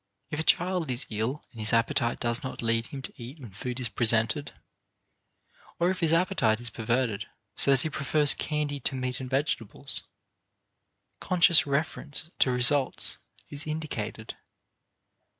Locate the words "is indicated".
13.51-14.35